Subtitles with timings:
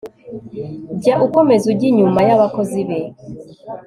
[0.99, 2.99] jya ukomeza ujye inyuma y'abakozi be